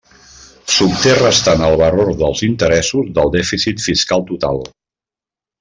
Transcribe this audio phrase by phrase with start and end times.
[0.75, 4.63] S'obté restant el valor dels interessos del dèficit fiscal total.